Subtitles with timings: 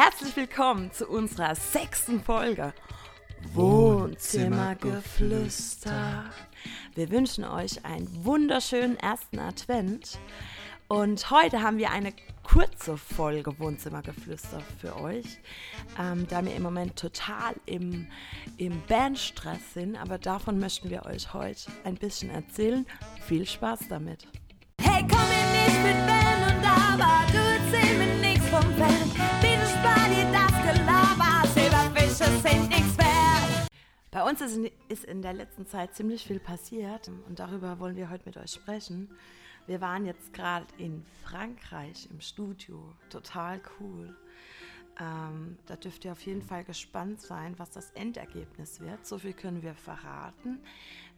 [0.00, 2.72] Herzlich willkommen zu unserer sechsten Folge
[3.52, 6.26] Wohnzimmergeflüster.
[6.94, 10.20] Wir wünschen euch einen wunderschönen ersten Advent.
[10.86, 12.12] Und heute haben wir eine
[12.44, 15.40] kurze Folge Wohnzimmergeflüster für euch,
[15.98, 18.06] ähm, da wir im Moment total im,
[18.56, 19.96] im Bandstress sind.
[19.96, 22.86] Aber davon möchten wir euch heute ein bisschen erzählen.
[23.26, 24.28] Viel Spaß damit.
[24.80, 29.07] Hey, komm mir nicht mit Wenn und Aber, du erzähl mir nichts vom Feld.
[34.28, 38.10] Uns ist in, ist in der letzten Zeit ziemlich viel passiert und darüber wollen wir
[38.10, 39.08] heute mit euch sprechen.
[39.66, 44.16] Wir waren jetzt gerade in Frankreich im Studio, total cool.
[45.00, 49.06] Ähm, da dürft ihr auf jeden Fall gespannt sein, was das Endergebnis wird.
[49.06, 50.60] So viel können wir verraten.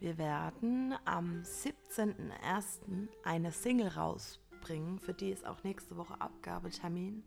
[0.00, 3.08] Wir werden am 17.01.
[3.24, 7.24] eine Single rausbringen, für die ist auch nächste Woche Abgabetermin.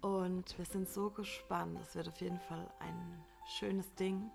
[0.00, 1.78] Und wir sind so gespannt.
[1.80, 4.30] Das wird auf jeden Fall ein schönes Ding.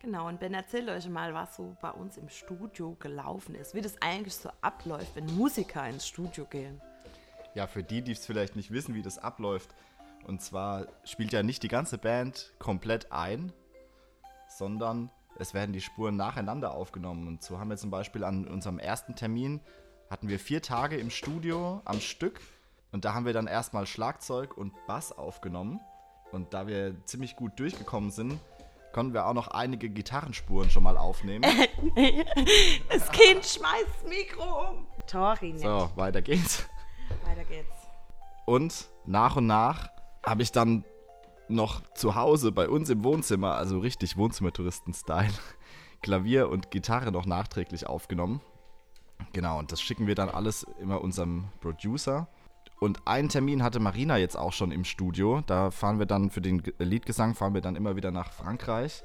[0.00, 3.74] Genau, und Ben, erzählt euch mal, was so bei uns im Studio gelaufen ist.
[3.74, 6.80] Wie das eigentlich so abläuft, wenn Musiker ins Studio gehen.
[7.54, 9.74] Ja, für die, die es vielleicht nicht wissen, wie das abläuft.
[10.26, 13.52] Und zwar spielt ja nicht die ganze Band komplett ein,
[14.48, 17.26] sondern es werden die Spuren nacheinander aufgenommen.
[17.26, 19.60] Und so haben wir zum Beispiel an unserem ersten Termin,
[20.10, 22.40] hatten wir vier Tage im Studio am Stück.
[22.92, 25.80] Und da haben wir dann erstmal Schlagzeug und Bass aufgenommen.
[26.32, 28.38] Und da wir ziemlich gut durchgekommen sind,
[28.92, 31.44] konnten wir auch noch einige Gitarrenspuren schon mal aufnehmen.
[32.88, 34.86] Das Kind schmeißt das Mikro um.
[35.06, 35.62] Tori, nicht.
[35.62, 36.68] So, weiter geht's.
[37.24, 37.68] Weiter geht's.
[38.46, 39.90] Und nach und nach
[40.24, 40.84] habe ich dann
[41.48, 45.32] noch zu Hause bei uns im Wohnzimmer, also richtig Wohnzimmertouristen-Style,
[46.02, 48.40] Klavier und Gitarre noch nachträglich aufgenommen.
[49.32, 52.28] Genau, und das schicken wir dann alles immer unserem Producer.
[52.80, 55.42] Und einen Termin hatte Marina jetzt auch schon im Studio.
[55.46, 59.02] Da fahren wir dann für den Liedgesang, fahren wir dann immer wieder nach Frankreich.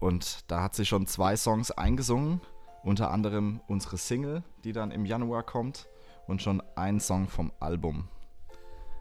[0.00, 2.40] Und da hat sie schon zwei Songs eingesungen.
[2.82, 5.88] Unter anderem unsere Single, die dann im Januar kommt.
[6.26, 8.08] Und schon ein Song vom Album.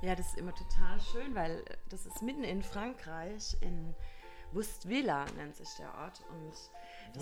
[0.02, 3.96] Ja, das ist immer total schön, weil das ist mitten in Frankreich, in
[4.52, 6.24] Wustvilla nennt sich der Ort.
[6.30, 7.20] Und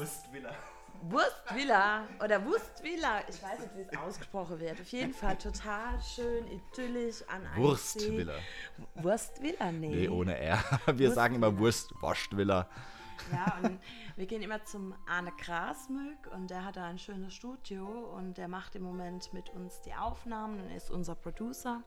[1.01, 2.07] Wurstvilla.
[2.23, 4.79] Oder Wustvilla, ich weiß nicht, wie es ausgesprochen wird.
[4.79, 8.33] Auf jeden Fall total schön, idyllisch an einem Wurstvilla.
[8.33, 9.03] See.
[9.03, 9.89] Wurstvilla, nee.
[9.89, 10.63] Nee, ohne R.
[10.95, 12.67] Wir sagen immer Wurst, Wurstvilla.
[13.31, 13.79] Ja, und
[14.17, 17.85] wir gehen immer zum Arne Grasmück und der hat da ein schönes Studio
[18.15, 21.81] und der macht im Moment mit uns die Aufnahmen und ist unser Producer.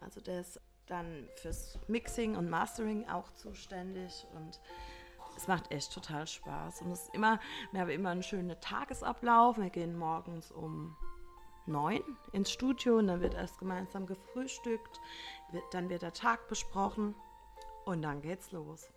[0.00, 4.60] Also der ist dann fürs Mixing und Mastering auch zuständig und
[5.40, 6.82] es macht echt total Spaß.
[6.82, 7.40] Und es ist immer,
[7.72, 9.56] wir haben immer einen schönen Tagesablauf.
[9.56, 10.96] Wir gehen morgens um
[11.66, 12.02] neun
[12.32, 15.00] ins Studio und dann wird erst gemeinsam gefrühstückt,
[15.70, 17.14] dann wird der Tag besprochen
[17.84, 18.90] und dann geht's los.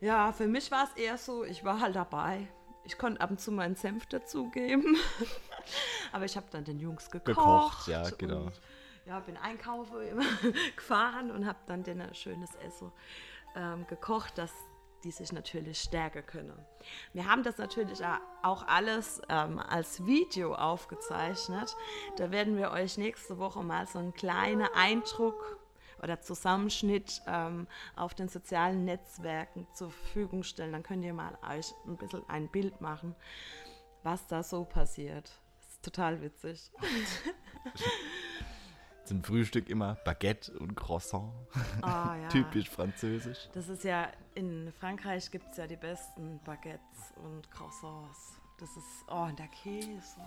[0.00, 2.48] Ja, für mich war es eher so, ich war halt dabei.
[2.84, 4.96] Ich konnte ab und zu meinen Senf dazugeben.
[6.12, 7.36] Aber ich habe dann den Jungs gekocht.
[7.36, 8.44] Gekocht, ja, genau.
[8.44, 8.60] Und,
[9.04, 9.96] ja, bin einkaufen
[10.76, 12.90] gefahren und habe dann denen ein schönes Essen
[13.56, 14.52] ähm, gekocht, dass
[15.04, 16.58] die sich natürlich stärken können.
[17.12, 18.00] Wir haben das natürlich
[18.42, 21.76] auch alles ähm, als Video aufgezeichnet.
[22.16, 25.58] Da werden wir euch nächste Woche mal so einen kleinen Eindruck
[26.02, 27.66] oder Zusammenschnitt ähm,
[27.96, 30.72] auf den sozialen Netzwerken zur Verfügung stellen.
[30.72, 33.14] Dann könnt ihr mal euch ein bisschen ein Bild machen,
[34.02, 35.30] was da so passiert.
[35.56, 36.70] Das ist total witzig.
[39.08, 41.32] Zum Frühstück immer Baguette und Croissant.
[41.80, 42.28] Ah, ja.
[42.28, 43.48] Typisch französisch.
[43.54, 48.38] Das ist ja, in Frankreich gibt es ja die besten Baguettes und Croissants.
[48.60, 50.20] Das ist, oh, und der Käse.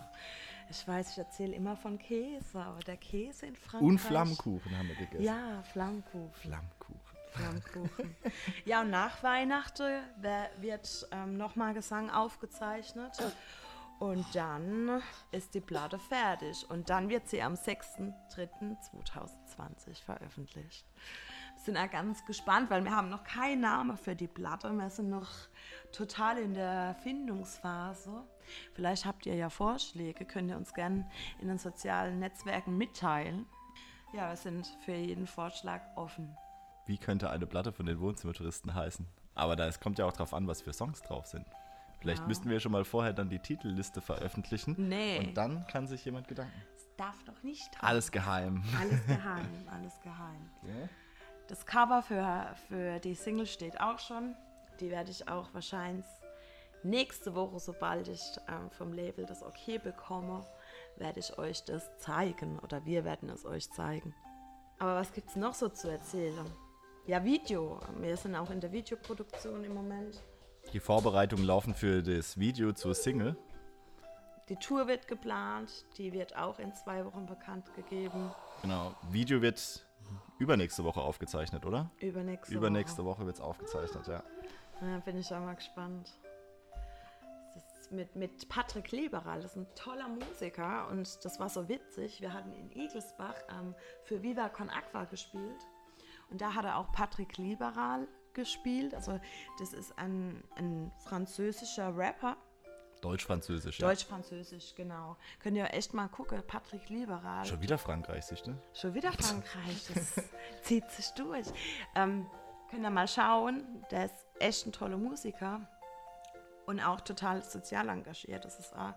[0.68, 3.88] Ich weiß, ich erzähle immer von Käse, aber der Käse in Frankreich.
[3.88, 5.22] Und Flammkuchen haben wir gegessen.
[5.22, 6.32] Ja, Flammkuchen.
[6.32, 7.00] Flammkuchen.
[7.30, 8.16] Flammkuchen.
[8.64, 10.02] ja, und nach Weihnachten
[10.60, 13.12] wird ähm, nochmal Gesang aufgezeichnet.
[14.02, 16.68] Und dann ist die Platte fertig.
[16.68, 20.84] Und dann wird sie am 6.3.2020 veröffentlicht.
[21.54, 24.72] Wir sind auch ganz gespannt, weil wir haben noch keinen Namen für die Platte.
[24.72, 25.28] Wir sind noch
[25.92, 28.24] total in der Findungsphase.
[28.74, 33.46] Vielleicht habt ihr ja Vorschläge, könnt ihr uns gerne in den sozialen Netzwerken mitteilen.
[34.12, 36.36] Ja, wir sind für jeden Vorschlag offen.
[36.86, 39.06] Wie könnte eine Platte von den Wohnzimmertouristen heißen?
[39.36, 41.46] Aber da es kommt ja auch drauf an, was für Songs drauf sind.
[42.02, 42.26] Vielleicht Ja.
[42.28, 44.74] müssten wir schon mal vorher dann die Titelliste veröffentlichen.
[44.88, 45.18] Nee.
[45.20, 46.52] Und dann kann sich jemand Gedanken.
[46.76, 47.84] Es darf doch nicht drauf.
[47.84, 48.62] Alles geheim.
[48.78, 50.50] Alles geheim, alles geheim.
[50.64, 50.88] Ja?
[51.48, 54.34] Das Cover für, für die Single steht auch schon.
[54.80, 56.04] Die werde ich auch wahrscheinlich
[56.82, 60.44] nächste Woche, sobald ich ähm, vom Label das Okay bekomme,
[60.96, 64.14] werde ich euch das zeigen oder wir werden es euch zeigen.
[64.78, 66.46] Aber was gibt es noch so zu erzählen?
[67.06, 67.80] ja, Video.
[67.98, 70.22] Wir sind auch in der Videoproduktion im Moment.
[70.72, 73.36] Die Vorbereitungen laufen für das Video zur Single.
[74.48, 78.30] Die Tour wird geplant, die wird auch in zwei Wochen bekannt gegeben.
[78.62, 78.94] Genau.
[79.10, 79.86] Video wird
[80.38, 81.90] übernächste Woche aufgezeichnet, oder?
[82.00, 84.22] Übernächste, Übernächste Woche wird es aufgezeichnet, ja.
[84.80, 86.10] Ja, bin ich auch mal gespannt.
[87.90, 92.22] Mit, mit Patrick Leberal, das ist ein toller Musiker und das war so witzig.
[92.22, 93.74] Wir hatten in Igelsbach ähm,
[94.04, 95.60] für Viva Con Aqua gespielt
[96.30, 98.94] und da hat er auch Patrick Liberal gespielt.
[98.94, 99.20] Also
[99.58, 102.36] das ist ein, ein französischer Rapper.
[103.00, 103.88] Deutsch-Französisch, ja.
[103.88, 105.16] Deutsch-Französisch, genau.
[105.40, 107.44] Könnt ihr echt mal gucken, Patrick Liberal.
[107.44, 108.54] Schon wieder Frankreich, siehst du?
[108.72, 110.14] Schon wieder Frankreich, das
[110.62, 111.48] zieht sich durch.
[111.96, 112.26] Ähm,
[112.70, 115.68] könnt ihr mal schauen, der ist echt ein toller Musiker
[116.66, 118.44] und auch total sozial engagiert.
[118.44, 118.94] Das ist auch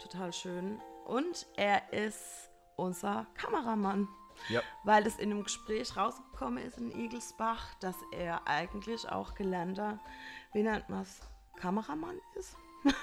[0.00, 0.80] total schön.
[1.06, 4.08] Und er ist unser Kameramann,
[4.48, 4.62] Ja.
[4.84, 9.98] weil es in einem Gespräch rausgekommen ist in Igelsbach, dass er eigentlich auch gelernter,
[10.52, 11.20] wie nennt man es,
[11.56, 12.56] Kameramann ist.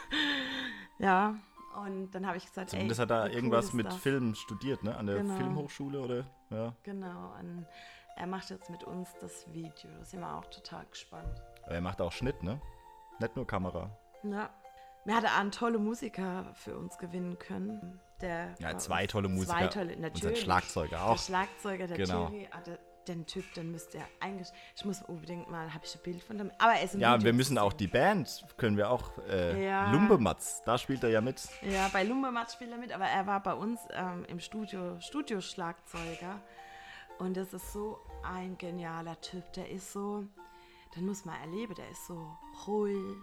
[1.00, 1.36] ja,
[1.75, 3.95] und dann habe ich gesagt, Zumindest ey, hat er cool irgendwas mit das?
[3.98, 4.95] Film studiert, ne?
[4.98, 5.36] An der Genau.
[5.36, 6.25] Filmhochschule oder?
[6.50, 6.74] Ja.
[6.84, 7.68] Genau, und
[8.16, 9.92] er macht jetzt mit uns das Video.
[10.00, 11.40] Da sind wir auch total gespannt.
[11.63, 12.60] Aber er macht auch Schnitt, ne?
[13.19, 13.92] Nicht nur Kamera.
[14.24, 14.50] Ja.
[15.07, 18.00] Wir hatten einen tolle Musiker für uns gewinnen können.
[18.19, 19.57] Der Ja, zwei tolle Musiker.
[19.57, 20.21] Zwei tolle, Und natürlich.
[20.24, 21.18] sein Schlagzeuger Der auch.
[21.18, 22.27] Schlagzeuger, der Genau.
[22.27, 22.77] Thierry, ah, der,
[23.07, 24.50] den Typ, den müsst ihr eigentlich.
[24.75, 26.51] Ich muss unbedingt mal, habe ich ein Bild von dem.
[26.59, 29.18] Aber er ist im Ja, und Video wir müssen auch die Band, können wir auch,
[29.30, 29.89] äh, Ja.
[29.94, 31.42] Lumbematz, da spielt er ja mit.
[31.62, 36.42] Ja, bei Lumbermatz spielt er mit, aber er war bei uns ähm, im Studio, Studioschlagzeuger.
[37.19, 39.54] Und das ist so ein genialer Typ.
[39.54, 40.25] Der ist so,
[40.98, 42.27] den muss man erleben, der ist so
[42.68, 43.15] ruhig,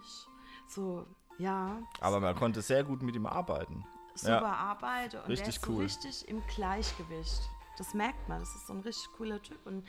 [0.67, 1.07] so,
[1.39, 3.85] ja, Aber man konnte sehr gut mit ihm arbeiten.
[4.15, 4.43] super Ja.
[4.53, 5.83] Arbeit und Richtig der ist cool.
[5.83, 7.41] richtig im Gleichgewicht.
[7.79, 9.85] Das merkt man, das ist so ein richtig cooler Typ und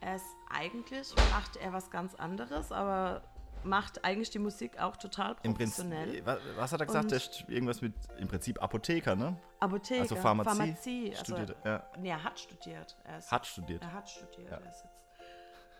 [0.00, 3.24] er ist eigentlich, macht er was ganz anderes, aber
[3.64, 6.24] macht eigentlich die Musik auch total Prinzip, professionell.
[6.26, 7.04] wa- was hat er gesagt?
[7.06, 9.36] Und- Der ist irgendwas mit, im Prinzip Apotheker, ne?
[9.58, 10.50] Apotheker, Also Pharmazie.
[10.50, 11.82] Pharmazie also, Studiert, ja.
[11.98, 12.96] Nee, er hat studiert.
[13.04, 13.82] Er ist, Hat studiert.
[13.82, 14.50] Er hat studiert.
[14.50, 14.58] Ja.
[14.58, 14.94] Er ist jetzt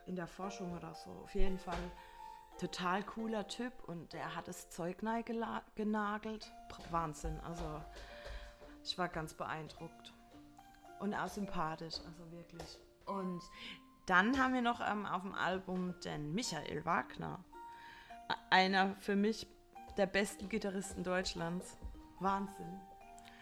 [0.06, 1.11] in der Forschung oder so.
[1.22, 1.76] Auf jeden Fall
[2.58, 4.98] total cooler Typ und er hat das Zeug
[5.74, 6.52] genagelt.
[6.90, 7.38] Wahnsinn.
[7.40, 7.64] Also
[8.82, 10.12] ich war ganz beeindruckt.
[11.00, 12.78] Und auch sympathisch, also wirklich.
[13.06, 13.42] Und
[14.06, 17.40] dann haben wir noch ähm, auf dem Album den Michael Wagner.
[18.28, 19.46] A- Einer für mich
[19.96, 21.76] der besten Gitarristen Deutschlands.
[22.20, 22.80] Wahnsinn.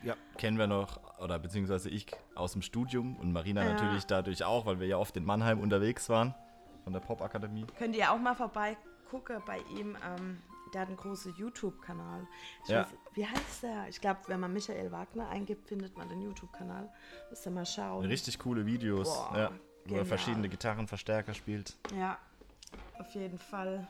[0.03, 3.75] Ja, kennen wir noch, oder beziehungsweise ich aus dem Studium und Marina Ja.
[3.75, 6.35] natürlich dadurch auch, weil wir ja oft in Mannheim unterwegs waren,
[6.83, 7.67] von der Popakademie.
[7.79, 8.35] Könnt ihr auch mal
[9.13, 9.97] vorbeigucken bei ihm.
[10.05, 10.39] Ähm,
[10.73, 12.27] der hat einen großen YouTube-Kanal.
[12.67, 12.81] Ja.
[12.81, 13.89] weiß, wie heißt der?
[13.89, 16.91] Ich glaube, wenn man Michael Wagner eingibt, findet man den YouTube-Kanal.
[17.29, 18.07] Müsst ihr mal schauen.
[18.07, 19.51] Richtig coole Videos, Boah, ja,
[19.87, 21.77] wo er verschiedene Gitarrenverstärker spielt.
[21.95, 22.19] Ja,
[22.99, 23.87] auf jeden Fall.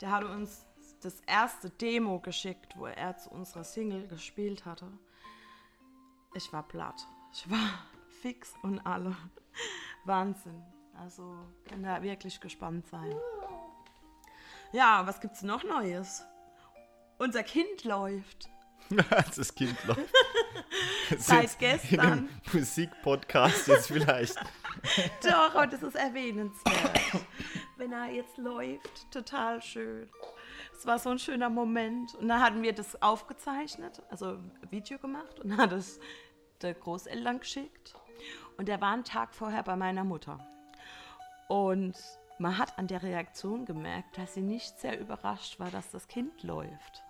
[0.00, 0.64] Der hat uns
[1.02, 4.86] das erste Demo geschickt, wo er zu unserer Single gespielt hatte.
[6.34, 7.06] Ich war platt.
[7.34, 7.84] Ich war
[8.22, 9.14] fix und alle.
[10.04, 10.62] Wahnsinn.
[10.94, 11.36] Also
[11.68, 13.14] kann da wirklich gespannt sein.
[14.72, 16.24] Ja, was gibt's noch Neues?
[17.18, 18.48] Unser Kind läuft.
[19.36, 20.12] das Kind läuft.
[21.18, 22.28] Seit gestern.
[22.52, 24.36] Musikpodcast jetzt vielleicht.
[25.22, 27.00] Doch, und das ist erwähnenswert.
[27.76, 30.08] Wenn er jetzt läuft, total schön.
[30.76, 32.14] Es war so ein schöner Moment.
[32.14, 34.38] Und dann hatten wir das aufgezeichnet, also
[34.70, 36.00] Video gemacht und hat es
[36.62, 37.94] der Großeltern geschickt.
[38.56, 40.38] Und der war einen Tag vorher bei meiner Mutter.
[41.48, 41.94] Und
[42.38, 46.42] man hat an der Reaktion gemerkt, dass sie nicht sehr überrascht war, dass das Kind
[46.42, 47.02] läuft.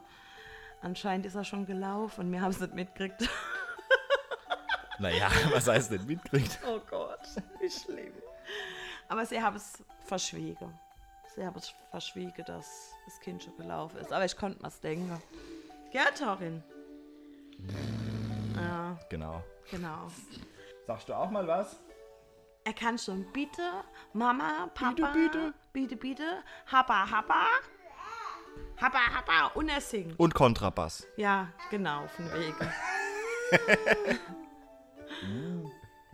[0.82, 3.28] Anscheinend ist er schon gelaufen und wir haben es nicht mitgekriegt.
[4.98, 6.60] Naja, was heißt denn mitkriegt?
[6.68, 7.18] Oh Gott,
[7.60, 8.12] wie schlimm.
[9.08, 10.78] Aber sie haben es verschwiegen.
[11.34, 14.12] Sie haben es verschwiegen, dass das Kind schon gelaufen ist.
[14.12, 15.20] Aber ich konnte mir denken.
[15.92, 16.62] Ja, Torin.
[18.54, 19.42] Ja, Genau.
[19.70, 20.08] genau.
[20.86, 21.80] Sagst du auch mal was?
[22.64, 23.62] Er kann schon bitte,
[24.12, 25.52] Mama, Papa, bitte.
[25.72, 27.46] bitte, bitte, Haba, Haba,
[28.80, 30.18] Haba, Haba und er singt.
[30.18, 31.06] Und Kontrabass.
[31.16, 32.72] Ja, genau, von wegen.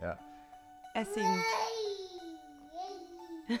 [0.01, 0.17] Ja.
[0.93, 1.43] Er singt.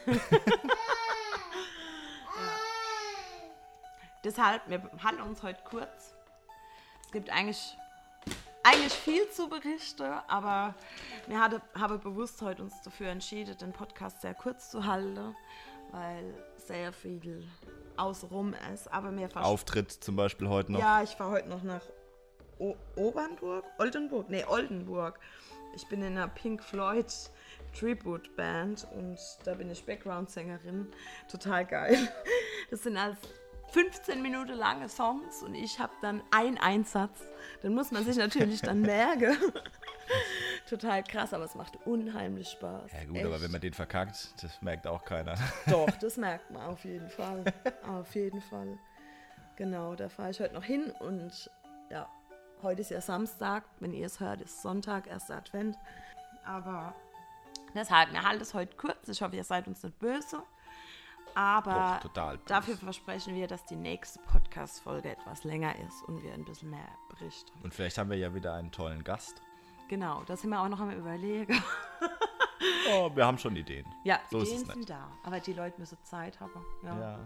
[4.23, 6.15] Deshalb, wir halten uns heute kurz.
[7.05, 7.77] Es gibt eigentlich,
[8.69, 10.75] eigentlich viel zu berichten, aber
[11.27, 15.35] wir hatte, haben bewusst heute uns dafür entschieden, den Podcast sehr kurz zu halten,
[15.91, 17.47] weil sehr viel
[17.97, 18.91] außenrum ist.
[18.91, 20.79] Aber mir Auftritt zum Beispiel heute noch.
[20.79, 21.81] ja, ich fahre heute noch nach
[22.59, 25.19] o Obernburg, Oldenburg, nee, Oldenburg.
[25.75, 27.07] Ich bin in einer Pink Floyd
[27.77, 30.87] Tribute-Band und da bin ich Background-Sängerin.
[31.31, 31.97] Total geil.
[32.71, 33.17] Das sind als
[33.71, 37.19] 15 Minuten lange Songs und ich habe dann einen Einsatz.
[37.63, 39.37] Den muss man sich natürlich dann merken.
[40.69, 42.91] Total krass, aber es macht unheimlich Spaß.
[42.91, 43.43] Ja gut, aber Echt.
[43.43, 45.35] wenn man den verkackt, das merkt auch keiner.
[45.69, 47.43] Doch, das merkt man auf jeden Fall.
[47.87, 48.77] auf jeden Fall.
[49.55, 51.51] Genau, da fahre ich heute noch hin und
[51.89, 52.07] ja,
[52.61, 53.63] heute ist ja Samstag.
[53.79, 55.77] Wenn ihr es hört, ist Sonntag, erster Advent.
[56.45, 56.95] Aber
[57.75, 59.07] deshalb, wir halten es heute kurz.
[59.09, 60.41] Ich hoffe, ihr seid uns nicht böse.
[61.35, 66.45] Aber Doch, dafür versprechen wir, dass die nächste Podcast-Folge etwas länger ist und wir ein
[66.45, 67.51] bisschen mehr berichten.
[67.63, 69.41] Und vielleicht haben wir ja wieder einen tollen Gast.
[69.87, 71.61] Genau, da sind wir auch noch am Überlegen.
[72.91, 73.85] Oh, wir haben schon Ideen.
[74.03, 75.09] Ja, So Ideen sind da.
[75.23, 76.65] Aber die Leute müssen Zeit haben.
[76.83, 76.99] Ja.
[76.99, 77.19] Ja.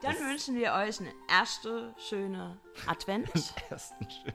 [0.00, 3.28] Dann wünschen wir euch eine erste schöne Advent.
[3.70, 4.32] Ersten schön.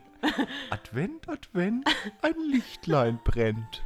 [0.70, 1.88] Advent, Advent,
[2.22, 3.82] ein Lichtlein brennt.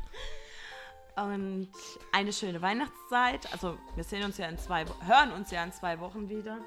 [1.16, 1.68] Und
[2.12, 3.50] eine schöne Weihnachtszeit.
[3.52, 6.58] Also wir sehen uns ja in zwei, hören uns ja in zwei Wochen wieder.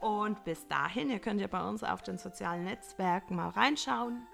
[0.00, 4.26] Und bis dahin, ihr könnt ja bei uns auf den sozialen Netzwerken mal reinschauen.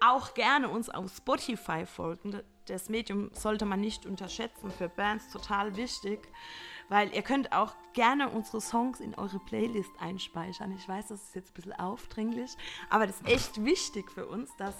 [0.00, 2.42] Auch gerne uns auf Spotify folgen.
[2.66, 4.70] Das Medium sollte man nicht unterschätzen.
[4.70, 6.20] Für Bands total wichtig.
[6.88, 10.72] Weil ihr könnt auch gerne unsere Songs in eure Playlist einspeichern.
[10.72, 12.56] Ich weiß, das ist jetzt ein bisschen aufdringlich,
[12.90, 14.74] aber das ist echt wichtig für uns, dass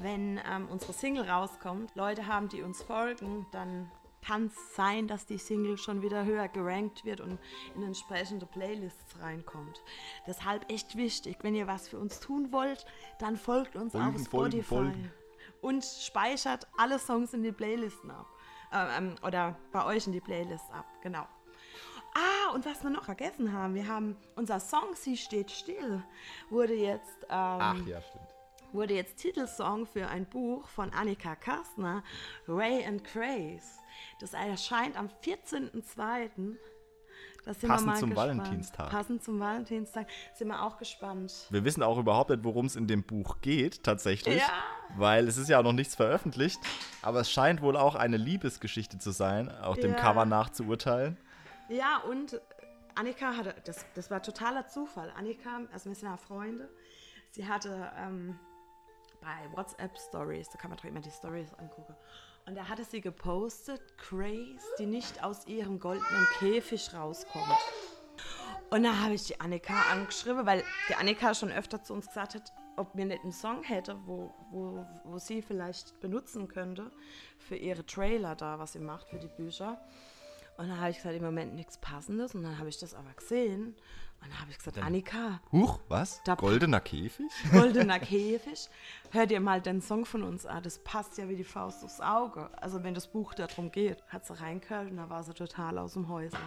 [0.00, 3.90] wenn ähm, unsere Single rauskommt, Leute haben, die uns folgen, dann
[4.24, 7.38] kann es sein, dass die Single schon wieder höher gerankt wird und
[7.74, 9.82] in entsprechende Playlists reinkommt.
[10.26, 12.86] Deshalb echt wichtig, wenn ihr was für uns tun wollt,
[13.18, 15.12] dann folgt uns Folgen, auf folgen, Spotify folgen.
[15.60, 18.26] und speichert alle Songs in die Playlisten ab.
[18.72, 21.26] Äh, ähm, oder bei euch in die Playlist ab, genau.
[22.14, 26.02] Ah, und was wir noch vergessen haben, wir haben unser Song Sie steht still
[26.50, 28.24] wurde jetzt ähm, Ach ja, stimmt.
[28.72, 32.02] wurde jetzt Titelsong für ein Buch von Annika Kastner,
[32.46, 33.78] Ray and Grace.
[34.20, 36.56] Das erscheint am 14.02.
[37.44, 38.38] Da sind Passend wir mal zum gespannt.
[38.38, 38.90] Valentinstag.
[38.90, 41.46] Passend zum Valentinstag sind wir auch gespannt.
[41.50, 44.38] Wir wissen auch überhaupt nicht, worum es in dem Buch geht, tatsächlich.
[44.38, 44.48] Ja.
[44.96, 46.58] Weil es ist ja auch noch nichts veröffentlicht.
[47.02, 49.98] Aber es scheint wohl auch eine Liebesgeschichte zu sein, auch dem Ja.
[49.98, 51.18] Cover nach zu urteilen.
[51.68, 52.40] Ja, und
[52.94, 55.10] Annika hatte, das, das war totaler Zufall.
[55.16, 56.68] Annika, also wir sind ja Freunde,
[57.30, 58.38] sie hatte ähm,
[59.20, 61.94] bei WhatsApp Stories, da kann man doch immer die Stories angucken.
[62.46, 67.58] Und da hatte sie gepostet, Grace, die nicht aus ihrem goldenen Käfig rauskommt.
[68.70, 72.34] Und da habe ich die Annika angeschrieben, weil die Annika schon öfter zu uns gesagt
[72.34, 76.90] hat, ob wir nicht einen Song hätte, wo, wo, wo sie vielleicht benutzen könnte
[77.38, 79.80] für ihre Trailer da, was sie macht für die Bücher.
[80.56, 82.34] Und dann habe ich gesagt, im Moment nichts Passendes.
[82.34, 83.74] Und dann habe ich das aber gesehen.
[84.24, 86.22] Und dann habe ich gesagt, Annika, Huch, was?
[86.38, 87.30] Goldener Käfig?
[87.52, 88.70] goldener Käfig,
[89.10, 90.62] hör dir mal den Song von uns an.
[90.62, 92.48] Das passt ja wie die Faust aufs Auge.
[92.56, 95.92] Also wenn das Buch darum geht, hat sie reingehört und da war sie total aus
[95.92, 96.38] dem Häuser.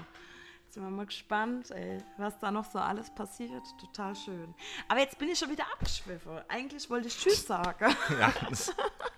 [0.64, 3.64] Jetzt sind wir mal gespannt, ey, was da noch so alles passiert.
[3.80, 4.56] Total schön.
[4.88, 6.42] Aber jetzt bin ich schon wieder abgeschwiffen.
[6.48, 7.96] Eigentlich wollte ich Tschüss sagen.
[8.20, 8.34] ja,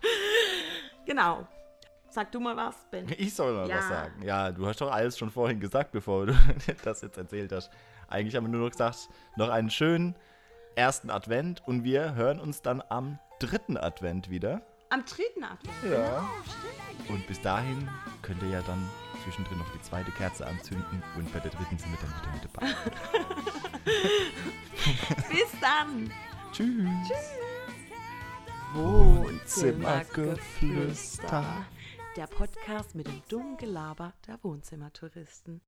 [1.06, 1.48] genau.
[2.12, 3.06] Sag du mal was, Ben.
[3.18, 3.78] ich soll mal Ja.
[3.78, 4.24] was sagen.
[4.24, 6.34] Ja, du hast doch alles schon vorhin gesagt, bevor du
[6.84, 7.70] das jetzt erzählt hast.
[8.08, 10.16] Eigentlich haben wir nur noch gesagt, noch einen schönen
[10.76, 14.62] ersten Advent und wir hören uns dann am dritten Advent wieder.
[14.90, 15.76] Am dritten Advent.
[15.92, 16.28] Ja.
[17.10, 17.88] Und bis dahin
[18.24, 18.90] könnt ihr ja dann
[19.24, 22.44] zwischendrin noch die zweite Kerze anzünden und bei der dritten sind wir dann wieder mit
[22.56, 22.74] dabei.
[25.30, 26.12] Bis dann.
[26.52, 26.90] Tschüss.
[28.74, 31.46] Wohnzimmergeflüster.
[32.16, 35.62] Der Podcast mit dem dummen Gelaber der Wohnzimmertouristen.